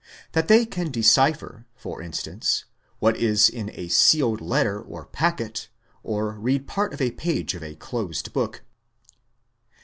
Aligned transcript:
That 0.31 0.47
they 0.47 0.65
can 0.65 0.89
decipher, 0.89 1.67
for 1.75 2.01
instance, 2.01 2.65
what 2.97 3.15
is 3.15 3.47
in 3.47 3.69
a 3.75 3.87
sealed 3.89 4.41
letter 4.41 4.81
or 4.81 5.05
packet, 5.05 5.69
or 6.01 6.31
read 6.31 6.65
part 6.67 6.91
of 6.91 7.01
a 7.01 7.11
page 7.11 7.53
of 7.53 7.61
a 7.63 7.75
closed 7.75 8.33
book. 8.33 8.63